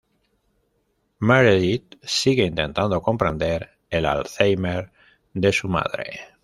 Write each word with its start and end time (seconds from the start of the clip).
Meredith 1.19 1.99
sigue 2.03 2.45
intentando 2.45 3.03
comprender 3.03 3.77
el 3.91 4.07
Alzheimer 4.07 4.91
de 5.35 5.53
su 5.53 5.67
madre. 5.69 6.21